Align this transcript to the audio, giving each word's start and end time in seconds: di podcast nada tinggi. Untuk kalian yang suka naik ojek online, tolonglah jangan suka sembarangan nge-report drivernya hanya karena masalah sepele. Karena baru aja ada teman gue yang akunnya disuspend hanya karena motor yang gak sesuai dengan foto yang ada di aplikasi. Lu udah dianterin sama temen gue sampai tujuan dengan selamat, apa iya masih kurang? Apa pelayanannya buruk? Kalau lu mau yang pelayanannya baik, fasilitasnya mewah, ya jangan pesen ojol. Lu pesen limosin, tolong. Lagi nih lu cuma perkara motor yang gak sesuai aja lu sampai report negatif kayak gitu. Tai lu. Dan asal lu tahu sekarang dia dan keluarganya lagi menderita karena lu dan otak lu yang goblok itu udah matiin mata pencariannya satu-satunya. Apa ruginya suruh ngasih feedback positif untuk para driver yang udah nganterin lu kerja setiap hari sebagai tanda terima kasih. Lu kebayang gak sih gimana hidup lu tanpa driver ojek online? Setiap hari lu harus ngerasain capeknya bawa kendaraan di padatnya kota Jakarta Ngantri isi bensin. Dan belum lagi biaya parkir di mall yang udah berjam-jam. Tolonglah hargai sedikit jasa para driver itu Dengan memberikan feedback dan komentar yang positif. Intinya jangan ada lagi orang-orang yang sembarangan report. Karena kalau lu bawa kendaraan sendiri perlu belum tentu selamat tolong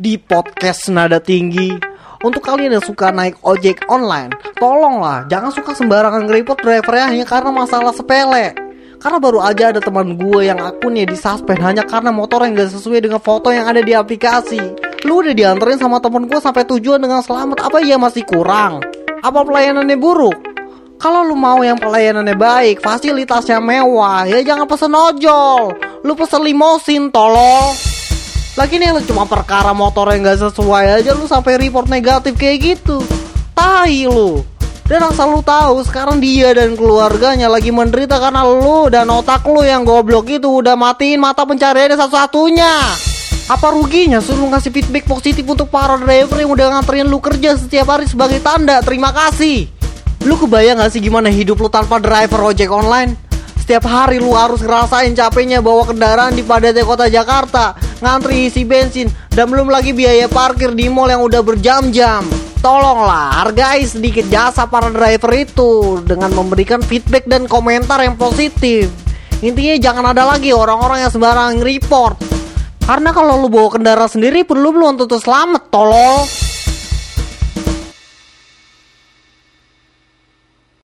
di 0.00 0.16
podcast 0.16 0.88
nada 0.88 1.20
tinggi. 1.20 1.76
Untuk 2.24 2.44
kalian 2.44 2.76
yang 2.76 2.84
suka 2.84 3.12
naik 3.12 3.36
ojek 3.44 3.84
online, 3.88 4.32
tolonglah 4.56 5.28
jangan 5.28 5.52
suka 5.52 5.76
sembarangan 5.76 6.24
nge-report 6.24 6.60
drivernya 6.64 7.06
hanya 7.12 7.26
karena 7.28 7.50
masalah 7.52 7.92
sepele. 7.92 8.56
Karena 9.00 9.16
baru 9.16 9.40
aja 9.40 9.72
ada 9.72 9.80
teman 9.80 10.16
gue 10.20 10.40
yang 10.44 10.60
akunnya 10.60 11.08
disuspend 11.08 11.60
hanya 11.64 11.88
karena 11.88 12.12
motor 12.12 12.44
yang 12.44 12.52
gak 12.52 12.76
sesuai 12.76 13.00
dengan 13.00 13.20
foto 13.20 13.48
yang 13.48 13.64
ada 13.64 13.80
di 13.80 13.96
aplikasi. 13.96 14.60
Lu 15.08 15.24
udah 15.24 15.32
dianterin 15.32 15.80
sama 15.80 16.04
temen 16.04 16.28
gue 16.28 16.36
sampai 16.36 16.68
tujuan 16.68 17.00
dengan 17.00 17.24
selamat, 17.24 17.64
apa 17.64 17.80
iya 17.80 17.96
masih 17.96 18.28
kurang? 18.28 18.84
Apa 19.24 19.40
pelayanannya 19.40 19.96
buruk? 19.96 20.36
Kalau 21.00 21.24
lu 21.24 21.32
mau 21.32 21.64
yang 21.64 21.80
pelayanannya 21.80 22.36
baik, 22.36 22.84
fasilitasnya 22.84 23.56
mewah, 23.56 24.28
ya 24.28 24.44
jangan 24.44 24.68
pesen 24.68 24.92
ojol. 24.92 25.72
Lu 26.04 26.12
pesen 26.12 26.44
limosin, 26.44 27.08
tolong. 27.08 27.89
Lagi 28.58 28.82
nih 28.82 28.90
lu 28.90 28.98
cuma 29.06 29.30
perkara 29.30 29.70
motor 29.70 30.10
yang 30.10 30.26
gak 30.26 30.50
sesuai 30.50 30.98
aja 30.98 31.14
lu 31.14 31.30
sampai 31.30 31.54
report 31.54 31.86
negatif 31.86 32.34
kayak 32.34 32.58
gitu. 32.74 32.98
Tai 33.54 33.94
lu. 34.10 34.42
Dan 34.90 35.06
asal 35.06 35.30
lu 35.30 35.38
tahu 35.38 35.86
sekarang 35.86 36.18
dia 36.18 36.50
dan 36.50 36.74
keluarganya 36.74 37.46
lagi 37.46 37.70
menderita 37.70 38.18
karena 38.18 38.42
lu 38.42 38.90
dan 38.90 39.06
otak 39.06 39.46
lu 39.46 39.62
yang 39.62 39.86
goblok 39.86 40.26
itu 40.26 40.50
udah 40.50 40.74
matiin 40.74 41.22
mata 41.22 41.46
pencariannya 41.46 41.94
satu-satunya. 41.94 42.74
Apa 43.46 43.70
ruginya 43.70 44.18
suruh 44.18 44.50
ngasih 44.50 44.74
feedback 44.74 45.06
positif 45.06 45.46
untuk 45.46 45.70
para 45.70 45.94
driver 45.94 46.42
yang 46.42 46.50
udah 46.50 46.66
nganterin 46.74 47.06
lu 47.06 47.22
kerja 47.22 47.54
setiap 47.54 47.86
hari 47.86 48.10
sebagai 48.10 48.42
tanda 48.42 48.82
terima 48.82 49.14
kasih. 49.14 49.70
Lu 50.26 50.34
kebayang 50.34 50.82
gak 50.82 50.90
sih 50.90 50.98
gimana 50.98 51.30
hidup 51.30 51.62
lu 51.62 51.70
tanpa 51.70 52.02
driver 52.02 52.50
ojek 52.50 52.66
online? 52.66 53.14
Setiap 53.62 53.86
hari 53.86 54.18
lu 54.18 54.34
harus 54.34 54.58
ngerasain 54.58 55.14
capeknya 55.14 55.62
bawa 55.62 55.86
kendaraan 55.86 56.34
di 56.34 56.42
padatnya 56.42 56.82
kota 56.82 57.06
Jakarta 57.06 57.78
Ngantri 58.00 58.48
isi 58.48 58.64
bensin. 58.64 59.08
Dan 59.30 59.52
belum 59.52 59.68
lagi 59.68 59.94
biaya 59.94 60.26
parkir 60.26 60.74
di 60.74 60.88
mall 60.88 61.08
yang 61.08 61.22
udah 61.24 61.40
berjam-jam. 61.44 62.24
Tolonglah 62.60 63.40
hargai 63.40 63.88
sedikit 63.88 64.28
jasa 64.28 64.68
para 64.68 64.92
driver 64.92 65.32
itu 65.32 65.96
Dengan 66.04 66.28
memberikan 66.36 66.84
feedback 66.84 67.24
dan 67.24 67.48
komentar 67.48 68.04
yang 68.04 68.20
positif. 68.20 68.92
Intinya 69.40 69.76
jangan 69.80 70.12
ada 70.12 70.28
lagi 70.28 70.52
orang-orang 70.52 71.08
yang 71.08 71.12
sembarangan 71.12 71.64
report. 71.64 72.20
Karena 72.84 73.14
kalau 73.14 73.40
lu 73.40 73.48
bawa 73.48 73.78
kendaraan 73.78 74.10
sendiri 74.10 74.44
perlu 74.44 74.74
belum 74.74 74.98
tentu 74.98 75.16
selamat 75.16 75.70
tolong 75.72 76.49